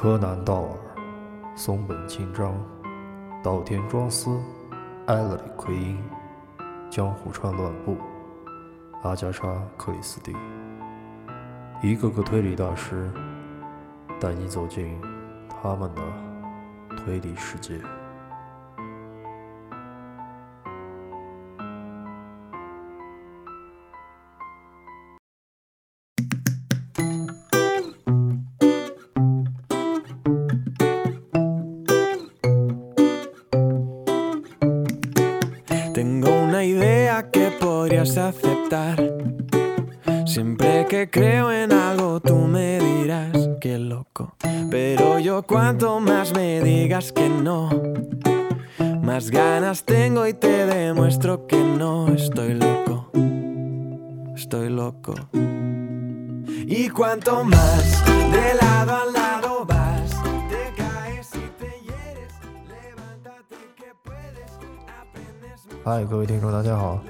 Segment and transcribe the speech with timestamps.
[0.00, 0.78] 柯南·道尔、
[1.56, 2.54] 松本清张、
[3.42, 4.30] 岛田庄司、
[5.06, 6.00] 埃勒里·奎因、
[6.88, 7.96] 江户川乱步、
[9.02, 9.42] 阿加莎·
[9.76, 10.36] 克里斯蒂，
[11.82, 13.10] 一个个推理大师，
[14.20, 14.96] 带你走进
[15.48, 16.02] 他们的
[16.96, 17.80] 推理世界。
[35.98, 39.02] Tengo una idea que podrías aceptar.
[40.26, 44.36] Siempre que creo en algo tú me dirás que loco.
[44.70, 47.68] Pero yo cuanto más me digas que no,
[49.02, 53.10] más ganas tengo y te demuestro que no estoy loco.
[54.36, 55.16] Estoy loco.
[56.64, 59.27] Y cuanto más de lado a lado
[65.88, 67.02] 嗨，各位听众，大家好，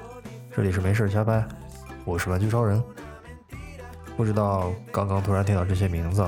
[0.55, 1.45] 这里是没事瞎掰，
[2.05, 2.81] 我是玩具超人。
[4.15, 6.25] 不知道刚刚突然听到这些名字，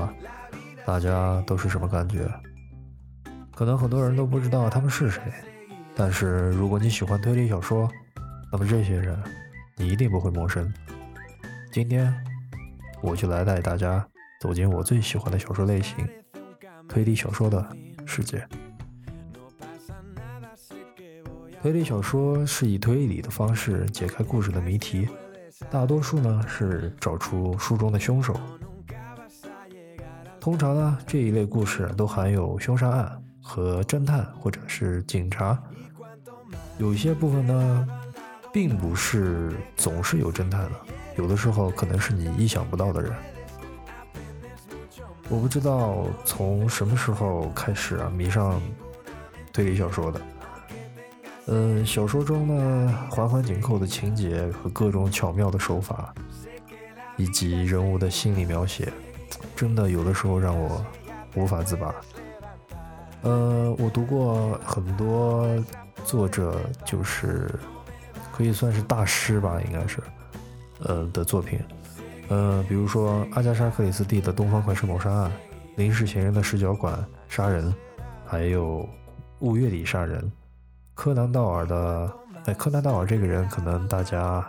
[0.84, 2.30] 大家都是什么感觉？
[3.54, 5.22] 可能很多人都不知道他们是谁，
[5.96, 7.90] 但是如果你喜欢推理小说，
[8.52, 9.18] 那么这些人
[9.78, 10.70] 你一定不会陌生。
[11.72, 12.14] 今天
[13.00, 14.06] 我就来带大家
[14.42, 16.06] 走进我最喜欢的小说类型——
[16.86, 17.66] 推理小说的
[18.04, 18.46] 世界。
[21.62, 25.08] 推理小说是以推理的方式解开故事的谜题，
[25.70, 28.34] 大多数呢是找出书中的凶手。
[30.40, 35.56] 通常呢这一类故事都含有凶杀案和侦探或者是警察，
[36.78, 37.88] 有些部分呢
[38.52, 40.72] 并不是总是有侦探的，
[41.16, 43.12] 有的时候可能是你意想不到的人。
[45.28, 48.60] 我不知道从什么时候开始啊迷上
[49.52, 50.20] 推理小说的。
[51.46, 56.14] 嗯，小说中呢，环环紧扣的情节和各种巧妙的手法，
[57.16, 58.92] 以及人物的心理描写，
[59.56, 60.84] 真的有的时候让我
[61.34, 61.92] 无法自拔。
[63.22, 65.48] 呃，我读过很多
[66.04, 67.50] 作者，就是
[68.32, 69.98] 可以算是大师吧，应该是，
[70.84, 71.58] 呃的作品。
[72.28, 75.30] 呃，比如说阿加莎·克里斯蒂的《东方快车谋杀案》，
[75.76, 77.74] 临时嫌疑人的视角馆杀人，
[78.24, 78.88] 还有
[79.40, 80.32] 五月里杀人。
[80.94, 82.12] 柯南道尔的，
[82.44, 84.44] 哎，柯南道尔这个人可能大家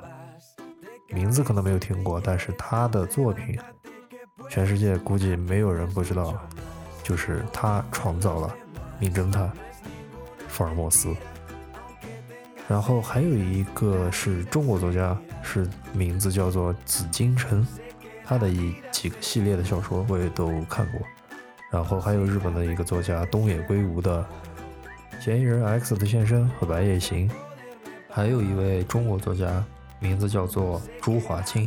[1.10, 3.58] 名字可能没有听过，但是他的作品，
[4.50, 6.38] 全世界估计没有人不知道，
[7.02, 8.54] 就是他创造了
[9.00, 9.52] 名侦探
[10.48, 11.16] 福尔摩斯。
[12.68, 17.66] 然后还有一个是中国作家，是名字叫做紫金陈，
[18.26, 21.02] 他的一几个系列的小说我也都看过。
[21.72, 24.24] 然后还有日本的一个作家东野圭吾的。
[25.24, 27.32] 嫌疑人 X 的现身和白夜行，
[28.10, 29.64] 还有一位中国作家，
[30.02, 31.66] 名字叫做朱华清，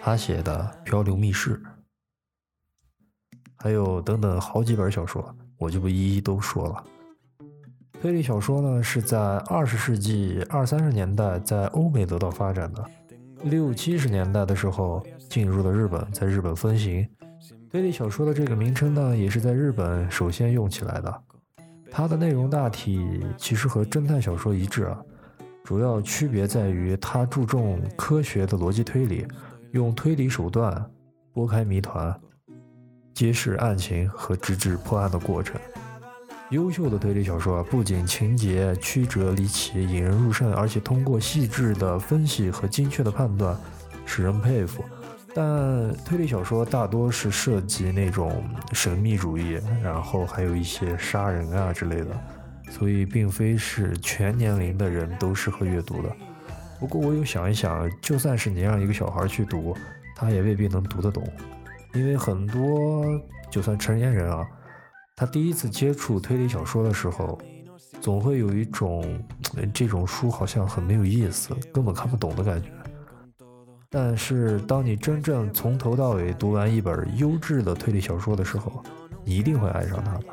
[0.00, 1.58] 他写的《漂流密室》，
[3.58, 6.82] 还有等等好几本小说，我就不一一都说了。
[8.00, 12.82] 推理小说呢，是在二十世纪二三十年代在欧美得到发展的，
[13.42, 17.06] 六七十年代的时候进入了日本，在日本风行。
[17.70, 21.22] 推理小说的这个名称呢，也是在日本首先用起来的。
[21.96, 24.98] 它的内容大体其实和侦探小说一致啊，
[25.64, 29.26] 主要区别在于它注重科学的逻辑推理，
[29.70, 30.84] 用推理手段
[31.32, 32.14] 拨开谜团，
[33.14, 35.58] 揭示案情和直至破案的过程。
[36.50, 43.56] 优秀的推理小说啊，不仅情节曲折离奇、引人入胜，而且通过细致的分析和精确的判断，
[44.04, 44.84] 使人佩服。
[45.36, 48.42] 但推理小说大多是涉及那种
[48.72, 52.06] 神秘主义，然后还有一些杀人啊之类的，
[52.70, 56.10] 所以并非是全年龄的人都适合阅读的。
[56.80, 59.76] 不过我有想一想，就算是你让一个小孩去读，
[60.14, 61.22] 他也未必能读得懂，
[61.92, 63.04] 因为很多
[63.50, 64.42] 就算成年人啊，
[65.16, 67.38] 他第一次接触推理小说的时候，
[68.00, 69.22] 总会有一种
[69.74, 72.70] 这种书好像很没有意思，根本看不懂的感觉。
[73.98, 78.82] 但是，当你真正从头到尾读完一本优质的推理小说的时候，
[79.24, 80.24] 你一定会爱上它的。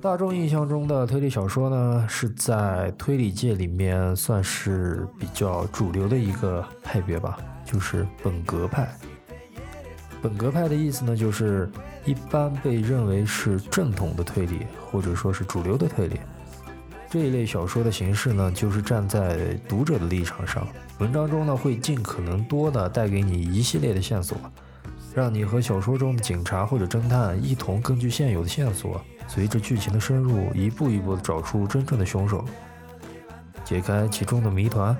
[0.00, 8.96] 大众印象中的推理小说呢，是在推理界里面算是比较主流的一个派别吧，就是本格派。
[10.22, 11.68] 本格派的意思呢，就是
[12.04, 16.20] 一般被认为是正统的推理，或者说是主流的推理。
[17.14, 20.66] 这一类小说的形式呢，就是站在读者的立场上，
[20.98, 24.36] 文章中呢会尽可能多的带给你一系列的线索，
[25.14, 32.44] 让你和小说中的警察或者侦探一同根据现有的线索，随着剧情的深入，一步一步的找出真正的凶手，
[33.64, 34.96] 解开其中的谜团。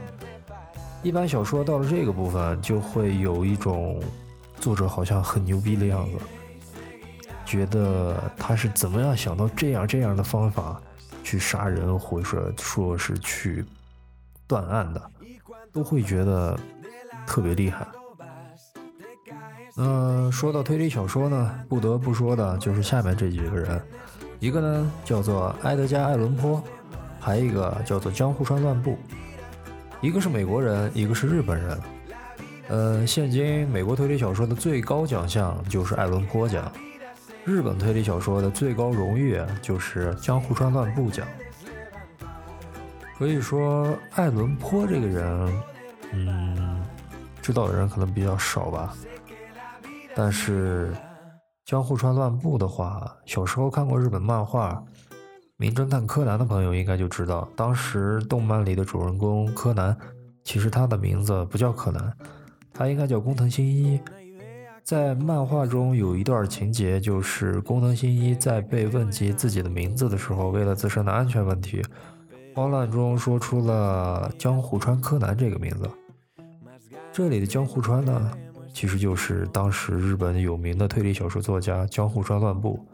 [1.03, 4.01] 一般小说到了这个部分，就会有一种
[4.61, 6.19] 作者好像很牛逼的样子，
[7.45, 10.81] 觉得他是怎么样想到这样这样的方法
[11.25, 13.65] 去杀人，或者说是去
[14.47, 15.03] 断案的，
[15.73, 16.57] 都会觉得
[17.27, 17.85] 特别厉害。
[19.77, 23.83] 嗯，说到推理小说呢，不得不说的就是下面这几个人，
[24.39, 26.63] 一个呢叫做埃德加·艾伦坡，
[27.19, 28.97] 还一个叫做江户川乱步，
[30.01, 31.81] 一个是美国人，一个是日本人。
[32.69, 36.71] 呃，现今美国推理小说的最高奖项就是艾伦坡奖，
[37.45, 41.27] 日本推理小说的最高荣誉就是江户川乱步奖。
[43.19, 45.63] 可以说，艾伦坡这个人，
[46.13, 46.83] 嗯，
[47.43, 48.97] 知道的人可能比较少吧。
[50.17, 50.93] 但是，
[51.67, 54.83] 江户川乱步的话，小时候看过日本漫画
[55.57, 59.97] 《名侦探柯南》的朋友应该就知道，当时动漫里的主人公柯南，
[60.45, 62.13] 其实他的名字不叫柯南，
[62.73, 64.01] 他应该叫工藤新一。
[64.85, 71.83] 在漫画中有一段情节，就是工藤新一在被问及自己的名字的时候，为了自身的安全问题，
[72.55, 75.91] 慌乱中说出了江户川柯南这个名字。
[77.11, 78.31] 这里的江户川呢？
[78.75, 82.85] 其实就是当时日本有名的推理小说作家江户川乱步，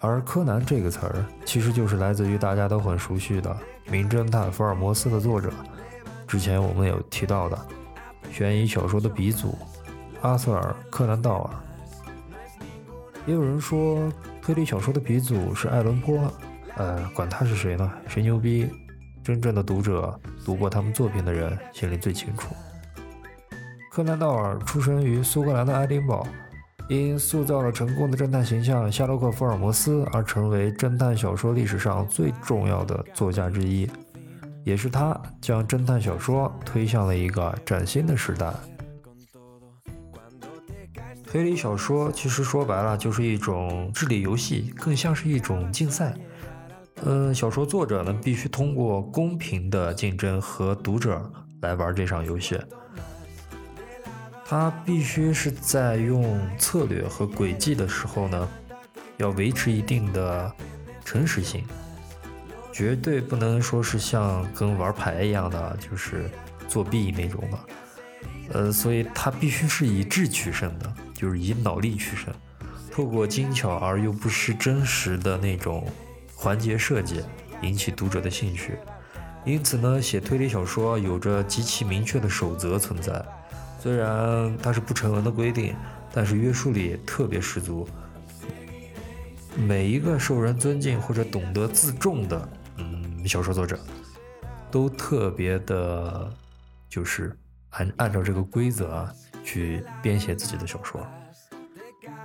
[0.00, 3.56] 而柯南这个词儿，其实就是来自于大家都很熟悉的
[3.88, 5.52] 名侦探福尔摩斯的作者，
[6.26, 7.66] 之前我们有提到的
[8.32, 9.56] 悬疑小说的鼻祖
[10.24, 11.50] 阿瑟尔·柯南道尔。
[13.26, 14.10] 也有人说
[14.40, 16.18] 推理小说的鼻祖是爱伦坡，
[16.76, 17.90] 呃，管他是谁呢？
[18.08, 18.68] 谁牛逼？
[19.22, 22.54] 真正的读者读过他们作品的人心里最清楚。
[23.90, 26.26] 柯南·道尔出生于苏格兰的爱丁堡，
[26.88, 33.88] 因塑造了成功的侦探形象夏洛克·福尔摩斯而成为侦探小说历史上最重要的作家之一。
[34.64, 38.52] 也是他将侦探小说推向了一个崭新的时代。
[41.34, 46.14] 推理小说其实说白了就是一种智力游戏，更像是一种竞赛。
[47.02, 51.28] 嗯，小说作者呢必须通过公平的竞争和读者
[51.60, 52.56] 来玩这场游戏。
[54.44, 58.48] 他必须是在用策略和诡计的时候呢，
[59.16, 60.54] 要维持一定的
[61.04, 61.64] 诚实性，
[62.72, 66.30] 绝对不能说是像跟玩牌一样的，就是
[66.68, 67.58] 作弊那种的。
[68.52, 70.94] 呃，所以他必须是以智取胜的，
[71.24, 72.34] 就是以脑力取胜，
[72.92, 75.90] 透过精巧而又不失真实的那种
[76.34, 77.22] 环节设计，
[77.62, 78.76] 引起读者的兴趣。
[79.42, 83.24] 因此呢，写推理小说有着极其明确的守则存在。
[83.80, 85.74] 虽然它是不成文的规定，
[86.12, 87.88] 但是约束力特别十足。
[89.56, 93.80] 每一个受人尊敬或者懂得自重的，嗯，小说作者，
[94.70, 96.30] 都特别的，
[96.86, 97.34] 就是
[97.70, 101.06] 按按照这个规则啊去编写自己的小说。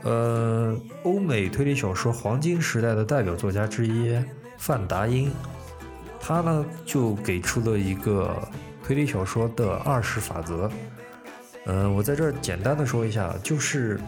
[0.04, 4.18] 呃，欧美推理小说黄金时代的代表作家之一
[4.58, 5.32] 范达因，
[6.20, 8.36] 他呢就给出了一个
[8.84, 10.72] 推理小说的二十法则。
[11.66, 14.00] 嗯，我在这儿简单的说一下，就是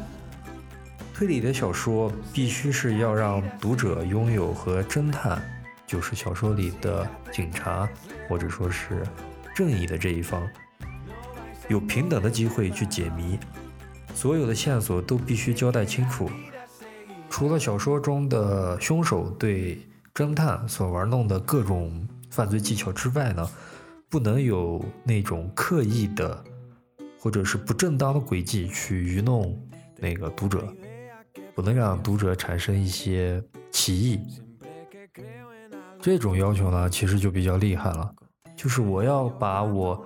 [1.13, 5.41] 推理的小说必须是要让读者拥有和侦探，
[5.85, 7.87] 就是小说里的警察
[8.27, 9.03] 或者说是
[9.53, 10.41] 正义的这一方，
[11.71, 13.39] 有平等的机会去解谜，
[14.13, 16.29] 所有的线索都必须交代清楚。
[17.29, 19.79] 除了小说中的凶手对
[20.13, 23.49] 侦探所玩弄的各种犯罪技巧之外呢，
[24.09, 26.43] 不能有那种刻意的。
[27.23, 29.55] 或者是不正当的轨迹去愚弄
[29.99, 30.67] 那个读者，
[31.53, 34.19] 不能让读者产生一些歧义。
[36.01, 38.11] 这种要求呢，其实就比较厉害了。
[38.55, 40.03] 就是我要把我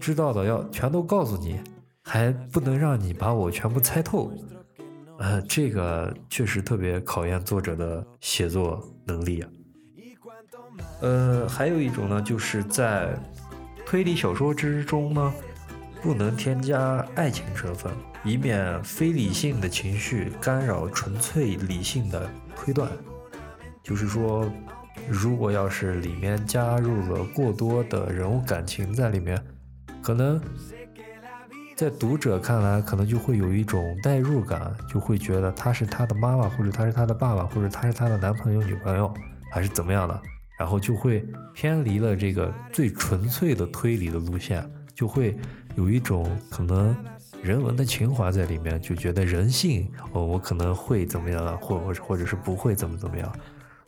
[0.00, 1.60] 知道的要全都告诉你，
[2.02, 4.32] 还不能让你把我全部猜透。
[5.18, 9.48] 呃，这个确实特别考验作者的写作能力啊。
[11.00, 13.18] 呃，还有一种呢，就是在
[13.84, 15.32] 推理小说之中呢。
[16.02, 17.90] 不能添加爱情成分，
[18.22, 22.88] 以免非理性的情绪干扰纯粹理性的推断。
[23.82, 24.48] 就是说，
[25.08, 29.42] 如果要是里面加入了过多的人物感情在里面，
[30.06, 30.40] 可能
[31.74, 39.12] 在读者看来，可能就会有一种代入感，就会觉得他是他的妈妈，或者他是他的爸爸，或者他是他的男朋友、女朋友，
[39.50, 40.22] 还是怎么样的，
[40.56, 45.36] 然后就会偏离了这个最纯粹的推理的路线，就会。
[45.74, 46.96] 有一种可能
[47.42, 53.30] 人文的情怀在里面，就觉得人性哦，我可能会怎么样，或或或者是不会怎么怎么样，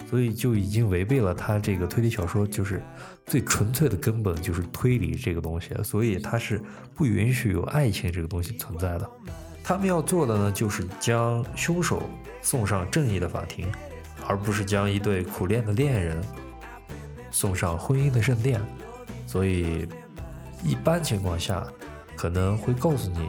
[0.09, 2.83] 所以就已经违背了他这个推理小说就是
[3.27, 6.61] 最纯粹的根本，就是推理这个东西，所以他是
[6.95, 9.11] 不允许有爱情这个东西存在的。
[9.63, 12.03] 他们要做的呢，就是将凶手
[12.41, 13.71] 送上正义的法庭，
[14.27, 16.23] 而不是将一对苦恋的恋人
[17.31, 18.61] 送上婚姻的圣殿。
[19.27, 19.87] 所以，
[20.65, 21.67] 一般情况下。
[22.21, 23.29] 可能会告诉你，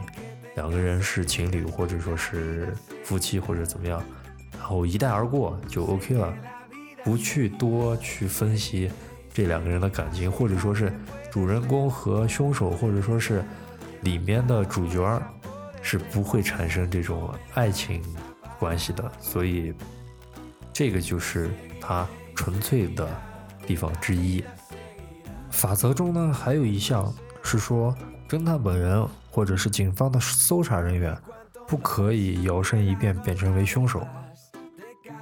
[0.56, 4.02] 两个人是情侣，或者说是夫妻，或者怎么样，
[4.58, 6.34] 然后一带而过就 OK 了，
[7.04, 8.90] 不去多去分析
[9.32, 10.92] 这两个人的感情，或者说是
[11.30, 13.44] 主人公和凶手，或者说是
[14.02, 15.22] 里面的主角
[15.82, 18.02] 是不会产生这种爱情
[18.58, 19.74] 关系的，所以
[20.72, 23.08] 这个就是它纯粹的
[23.66, 24.44] 地方之一。
[25.50, 27.94] 法则中呢，还有一项是说。
[28.28, 31.18] 侦探本人或者是警方的搜查人员，
[31.66, 34.06] 不可以摇身一变变成为凶手。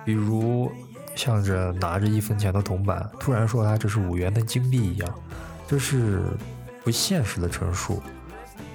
[0.04, 0.70] 比如，
[1.18, 5.14] 向着拿着一分钱的铜板，突然说他这是五元的金币一样，
[5.66, 6.22] 这是
[6.84, 8.00] 不现实的陈述。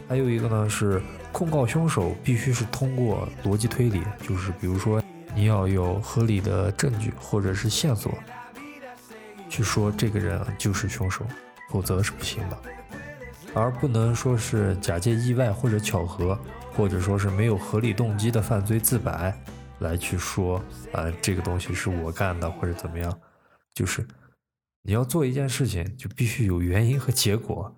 [0.10, 5.02] 还有一个呢，是控告凶手必须是通过逻辑推理，就是比如说
[5.34, 8.14] 你要有合理的证据或者是线索，
[9.50, 11.26] 去说这个人就是凶手，
[11.72, 12.58] 否则是不行的。
[13.54, 16.38] 而不能说是假借意外或者巧合，
[16.76, 19.34] 或者说是没有合理动机的犯罪自白
[19.84, 20.58] 来去说，
[20.92, 23.20] 啊，这个东西是我干的或者怎么样，
[23.76, 24.04] 就是
[24.82, 27.72] 你要做一件事情就必须有原因和结果，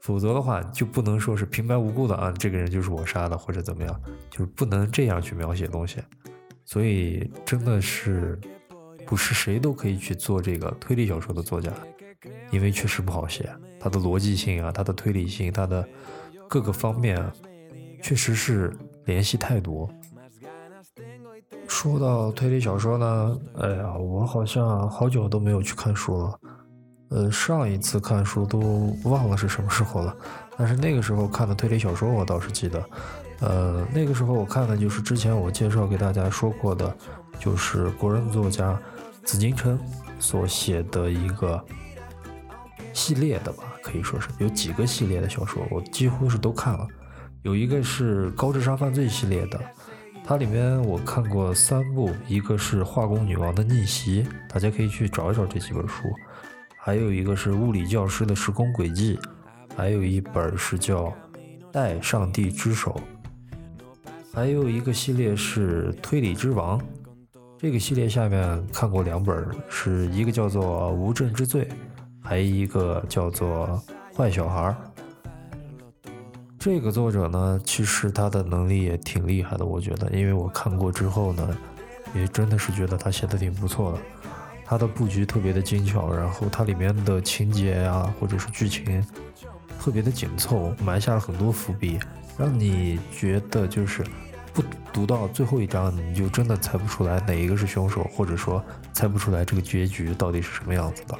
[0.00, 6.02] 否则的话就不能说是平白无故的啊，这个人就是我杀的或者怎么样，就是不能这样去描写东西，
[6.64, 8.36] 所以真的是
[9.06, 11.72] 不是谁都可以去做这个推理小说的作家。
[12.52, 15.88] 因为确实不好写，它的逻辑性啊，它的推理性，它的
[16.48, 17.20] 各个方面，
[18.00, 18.72] 确实是
[19.06, 19.92] 联系太多。
[21.72, 26.38] 说到推理小说呢，哎呀，我好像好久都没有去看书了。
[27.08, 30.14] 呃，上一次看书都忘了是什么时候了，
[30.58, 32.84] 但是那个时候看的推理小说我倒是记得。
[33.40, 36.94] 呃，那个时候我看的就是之前我介绍给大家说过的，
[37.40, 38.78] 就是国人作家
[39.24, 39.76] 紫禁城
[40.20, 41.60] 所写的一个。
[42.92, 46.86] 系列的吧，可以说是有几个系列的小说，我几乎是都看了。
[47.40, 49.58] 有一个是高智商犯罪系列的，
[50.24, 56.04] 它里面我看过三部，一个是化工女王的逆袭，大家可以去找一找这几本书。
[56.76, 59.18] 还有一个是物理教师的时空轨迹，
[59.76, 61.04] 还有一本是叫
[61.70, 63.00] 《带上帝之手》，
[64.32, 66.80] 还有一个系列是推理之王。
[67.58, 71.64] 这个系列下面看过两本，是一个叫做《无证之罪》。
[72.24, 73.82] 还一个叫做
[74.16, 74.60] 《坏小孩》，
[76.64, 81.58] 这个作者呢，其实他的能力也挺厉害的，我觉得，因为我看过之后呢，
[82.14, 83.98] 也真的是觉得他写的挺不错的，
[84.64, 89.04] 他的布局特别的精巧，然后它里面的情节呀，或者是剧情
[89.80, 91.98] 特别的紧凑，埋下了很多伏笔，
[92.38, 94.04] 让你觉得就是
[94.52, 101.18] 不读到最后一章，你就真的猜不出来哪一个是凶手，或者说猜不出来这个结局到底是什么样子的。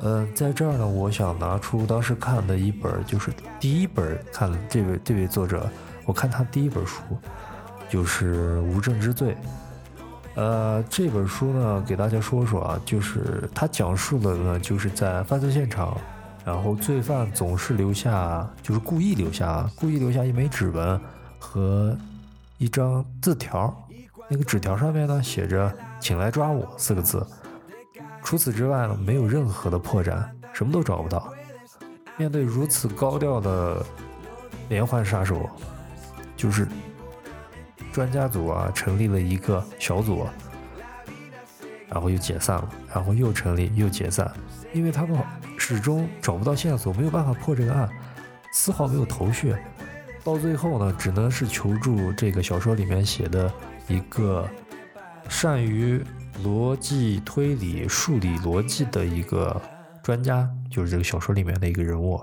[0.00, 5.70] 嗯，在这儿呢，我想拿出当时看的一本，就是第一本看这位这位作者，
[6.04, 7.00] 我看他第一本书，
[7.88, 9.32] 就是《无证之罪》。
[10.34, 15.96] 呃，这本书呢，给大家说说啊，就是他讲述的呢，就是在犯罪现场，
[16.44, 21.00] 然后罪犯总是留下，就是故意留下，故意留下一枚指纹
[21.38, 21.96] 和
[22.58, 23.72] 一张字条，
[24.28, 27.24] 那个纸条上面呢写着“请来抓我”四个字。
[28.24, 31.30] 除此之外呢，没有任何的破绽，什么都找不到。
[32.16, 33.84] 面对如此高调的
[34.70, 35.48] 连环杀手，
[36.34, 36.66] 就是
[37.92, 40.26] 专家组啊，成立了一个小组，
[41.86, 44.32] 然后又解散了，然后又成立又解散，
[44.72, 45.18] 因为他们
[45.58, 47.88] 始终找不到线索，没有办法破这个案，
[48.52, 49.54] 丝毫没有头绪。
[50.24, 53.52] 到最后呢，只能是求助这个小说里面写的
[53.86, 54.48] 一个
[55.28, 56.02] 善于。
[56.42, 59.60] 逻辑推理、数理逻辑的一个
[60.02, 62.20] 专家，就是这个小说里面的一个人物。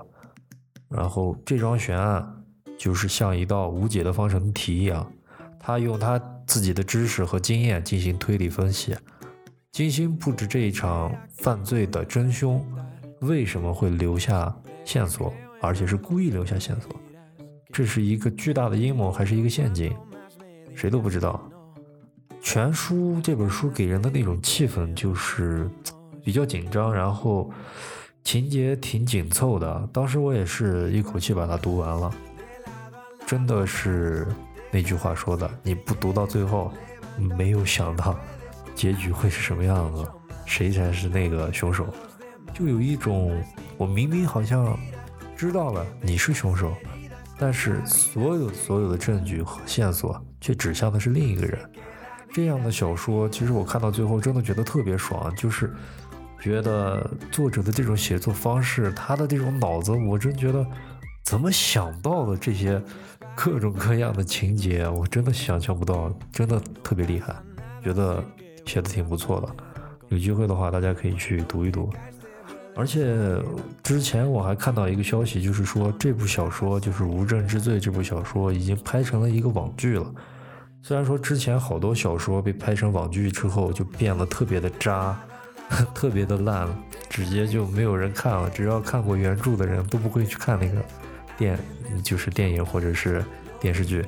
[0.88, 2.44] 然后这桩悬案
[2.76, 5.10] 就是像一道无解的方程题一样，
[5.58, 8.94] 他用他自己的知识和经验进行推理分析，
[9.70, 12.62] 精心布置这一场犯罪的真凶
[13.20, 14.54] 为什么会留下
[14.84, 16.90] 线索，而且是故意留下线索。
[17.72, 19.96] 这是一个巨大的阴谋还是一个陷阱，
[20.74, 21.42] 谁都不知道。
[22.42, 25.70] 全书这本书给人的那种气氛就是
[26.24, 27.50] 比较紧张，然后
[28.24, 29.88] 情节挺紧凑的。
[29.92, 32.12] 当时我也是一口气把它读完了。
[33.24, 34.26] 真的是
[34.70, 36.70] 那句话说的，你不读到最后，
[37.38, 38.18] 没有想到
[38.74, 40.06] 结局会是什么样子，
[40.44, 41.86] 谁才是那个凶手，
[42.52, 43.40] 就有一种
[43.78, 44.76] 我明明好像
[45.36, 46.74] 知道了你是凶手，
[47.38, 51.58] 但是所有所有的证据和线索却指向的是另一个人。
[52.32, 55.72] 这样的小说，其实我看到最后真的觉得特别爽，就是
[56.40, 60.66] 觉得作者的这种写作方式，他的这种脑子，我真觉得。
[61.24, 62.82] 怎么想到的这些
[63.36, 67.32] 各种各样的情节，我真的想象不到，真的特别厉害，
[67.82, 68.22] 觉得
[68.66, 69.48] 写的挺不错的。
[70.08, 71.88] 有机会的话，大家可以去读一读。
[72.74, 73.40] 而且
[73.84, 80.12] 之前我还看到一个消息，就是说这部小说就是《无证之罪》这部小说已经拍成了一个网剧了。
[80.82, 85.18] 虽然说之前好多小说被拍成网剧之后就变得特别的渣，
[85.94, 86.68] 特别的烂，
[87.08, 88.50] 直接就没有人看了。
[88.50, 90.82] 只要看过原著的人都不会去看那个。
[91.38, 91.58] 电
[92.04, 93.24] 就是电影或者是
[93.58, 94.04] 电视剧，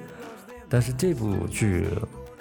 [0.69, 1.87] 但是这部剧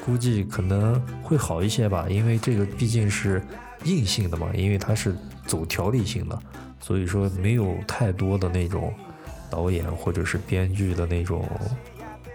[0.06, 3.42] 估计可能会好一些吧，因为这个毕竟是
[3.86, 5.16] 硬性的嘛，因为它是
[5.48, 6.38] 走条理性的，
[6.82, 8.94] 所以说没有太多的那种
[9.50, 11.50] 导演或者是编剧的那种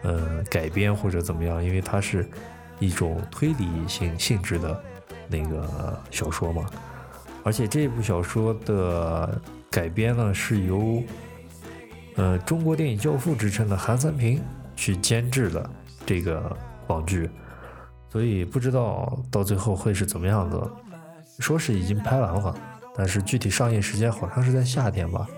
[0.02, 2.28] 嗯改编或者怎么样，因为它是
[2.78, 4.82] 一种推理性性质的
[5.28, 6.66] 那个小说嘛，
[7.44, 9.40] 而且这部小说的
[9.70, 11.02] 改编呢是由。
[12.20, 14.42] 呃，中国电影教父之称的韩三平
[14.74, 15.70] 去监制的
[16.04, 16.56] 这个
[16.88, 17.30] 网剧，
[18.10, 20.60] 所以不知道到最后会是怎么样子。
[21.38, 22.52] 说是已经拍完了，
[22.96, 25.28] 但是具体上映时间好像是在夏天吧，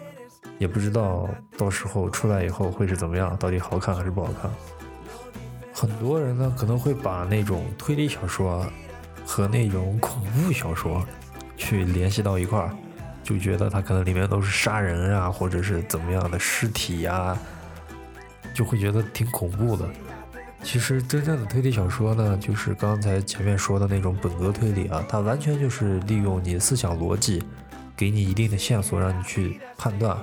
[0.58, 4.50] 也不知道到时候出来以后会是怎么样，到底好看还是不好看。
[5.72, 8.66] 很多人呢可能会把那种推理小说
[9.24, 11.04] 和那种恐怖小说
[11.56, 12.70] 去联系到一块儿。
[13.22, 17.38] 就觉得它可能里面都是杀人啊，或者是怎么样的尸体呀，
[18.52, 19.88] 就会觉得挺恐怖的。
[20.64, 27.42] 其实真正的推理小说呢，就是刚才前面说的那种本格推理啊，它完全就是利用你思想逻辑，
[28.00, 30.16] 给你一定的线索，让你去判断，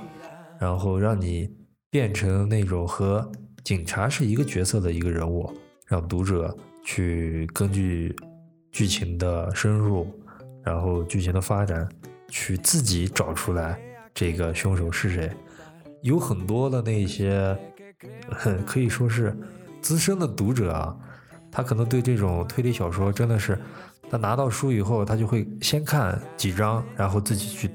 [0.58, 1.48] 然后让你
[1.88, 3.30] 变成那种和
[3.62, 5.48] 警察是一个角色的一个人物，
[5.86, 6.52] 让读者
[6.84, 8.16] 去根据
[8.72, 10.12] 剧情的深入，
[10.64, 11.88] 然后剧情的发展。
[12.30, 13.80] 去自己找出来
[14.12, 15.32] 这个凶手是谁，
[16.02, 17.56] 有很多的那些
[18.66, 19.34] 可以说是
[19.80, 20.94] 资深的读者啊，
[21.50, 23.58] 他可能对这种推理小说真的是，
[24.10, 27.70] 他拿到书以后，他就会先看几章，然后自己去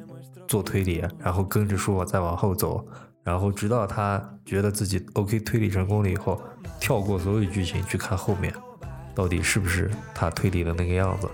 [0.47, 2.85] 做推理，然后跟着书再往后走，
[3.23, 6.41] 然后直到他觉得自己 OK 推理成功了以后，
[6.79, 8.53] 跳过所有剧情去看后面，
[9.13, 11.29] 到底是不是他推理的那个样子。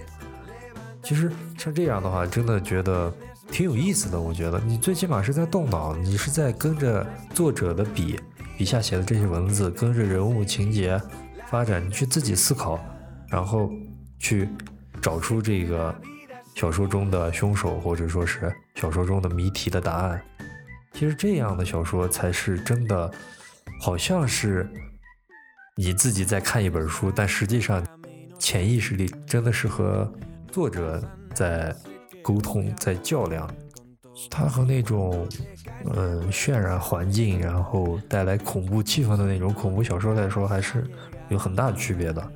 [1.02, 3.12] 其实像这样的话，真的觉得
[3.50, 4.20] 挺有意思的。
[4.20, 8.20] 我觉得你最起码是在动脑，你是在跟着作者的笔
[8.58, 11.02] 笔下写的这些文字，跟着人物情节
[11.48, 12.78] 发展，你去自己思考，
[13.30, 13.72] 然后
[14.20, 14.50] 去
[15.02, 15.94] 找出这个
[16.56, 20.22] 小说中的凶手，或者说是小说中的谜题的答案。
[20.94, 23.12] 其实这样的小说才是真的，
[23.82, 24.70] 好像是
[25.76, 27.86] 你自己在看一本书，但实际上
[28.38, 30.12] 潜意识里真的是和。
[30.52, 31.00] 作者
[31.36, 31.74] 在
[32.24, 33.48] 沟通，在较量，
[34.32, 35.30] 他和那种
[35.94, 40.90] 嗯渲染环境，然后带来恐怖气氛的那种恐怖小说来说，还是
[41.28, 42.32] 有很大区别的。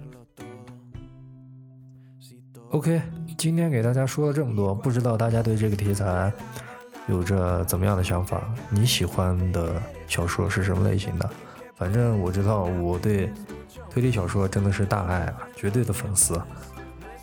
[2.74, 3.00] OK，
[3.38, 6.34] 今天给大家说了这么多，不知道大家对这个题材
[7.08, 8.42] 有着怎么样的想法？
[8.68, 11.30] 你喜欢的小说是什么类型的？
[11.76, 13.32] 反正我知道我对
[13.92, 16.42] 推理小说真的是大爱啊，绝对的粉丝。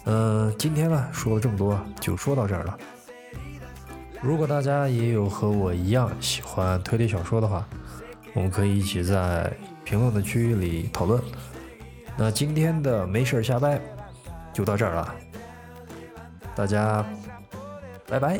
[0.04, 2.78] 嗯，今天呢说了这么多，就说到这儿了。
[4.22, 7.66] 如果大家也有和我一样喜欢推理小说的话，
[8.34, 11.20] 我们可以一起在评论的区域里讨论。
[12.16, 13.80] 那今天的没事儿瞎掰
[14.52, 15.14] 就到这儿了，
[16.55, 17.05] 大家
[18.07, 18.39] 拜拜。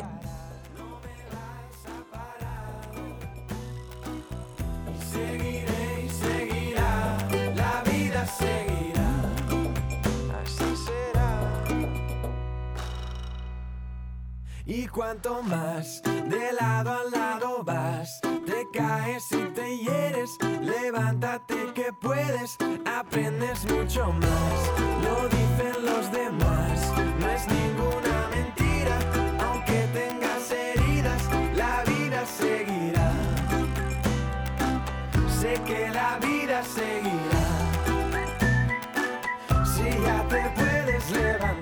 [14.68, 20.30] Y cuanto más de lado a lado vas, te caes y te hieres.
[20.60, 24.70] Levántate que puedes, aprendes mucho más.
[25.04, 26.79] Lo dicen los demás, no
[27.47, 28.97] ninguna mentira,
[29.39, 31.21] aunque tengas heridas,
[31.55, 33.11] la vida seguirá.
[35.39, 37.45] Sé que la vida seguirá.
[39.65, 41.60] Si ya te puedes levantar.